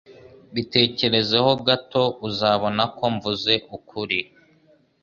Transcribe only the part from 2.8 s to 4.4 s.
ko mvuze ukuri.